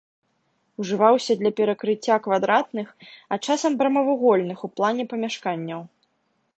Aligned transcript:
Ужываўся 0.83 1.31
для 1.41 1.51
перакрыцця 1.59 2.15
квадратных, 2.29 2.87
а 3.31 3.41
часам 3.49 3.71
прамавугольных 3.83 4.57
у 4.69 4.75
плане 4.77 5.03
памяшканняў. 5.15 5.81